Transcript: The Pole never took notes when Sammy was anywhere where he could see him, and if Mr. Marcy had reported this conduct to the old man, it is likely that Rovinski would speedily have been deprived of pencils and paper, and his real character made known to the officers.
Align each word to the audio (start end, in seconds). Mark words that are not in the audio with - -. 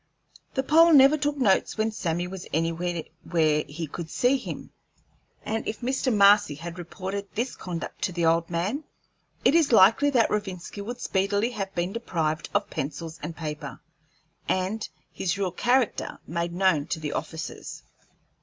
The 0.55 0.63
Pole 0.63 0.91
never 0.93 1.15
took 1.15 1.37
notes 1.37 1.77
when 1.77 1.91
Sammy 1.91 2.25
was 2.25 2.47
anywhere 2.51 3.03
where 3.23 3.63
he 3.67 3.85
could 3.85 4.09
see 4.09 4.35
him, 4.35 4.71
and 5.45 5.67
if 5.67 5.81
Mr. 5.81 6.11
Marcy 6.11 6.55
had 6.55 6.79
reported 6.79 7.27
this 7.35 7.55
conduct 7.55 8.01
to 8.01 8.11
the 8.11 8.25
old 8.25 8.49
man, 8.49 8.83
it 9.45 9.53
is 9.53 9.71
likely 9.71 10.09
that 10.09 10.31
Rovinski 10.31 10.81
would 10.81 10.99
speedily 10.99 11.51
have 11.51 11.75
been 11.75 11.93
deprived 11.93 12.49
of 12.55 12.71
pencils 12.71 13.19
and 13.21 13.35
paper, 13.37 13.79
and 14.49 14.89
his 15.11 15.37
real 15.37 15.51
character 15.51 16.17
made 16.25 16.51
known 16.55 16.87
to 16.87 16.99
the 16.99 17.13
officers. 17.13 17.83